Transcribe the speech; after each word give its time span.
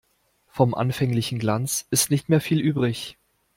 Vom 0.47 0.73
anfänglichen 0.73 1.37
Glanz 1.37 1.85
ist 1.91 2.09
nicht 2.09 2.27
mehr 2.27 2.41
viel 2.41 2.59
übrig. 2.59 3.19